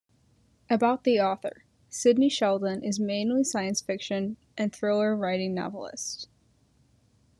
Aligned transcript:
About 0.67 1.03
the 1.03 1.19
Author: 1.19 1.63
Sidney 1.87 2.27
Sheldon 2.27 2.83
is 2.83 2.99
mainly 2.99 3.43
Science-fiction 3.43 4.35
and 4.57 4.73
thriller 4.73 5.15
writing 5.15 5.53
novelist. 5.53 6.27